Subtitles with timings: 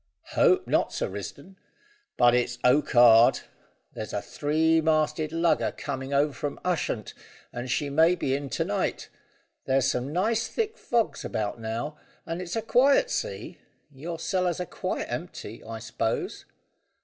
[0.33, 1.57] "Hope not, Sir Risdon;
[2.17, 3.41] but it's okkard.
[3.93, 7.13] There's a three masted lugger coming over from Ushant,
[7.53, 9.09] and she may be in to night.
[9.65, 13.59] There's some nice thick fogs about now, and it's a quiet sea.
[13.91, 16.45] Your cellars are quite empty, I s'pose?"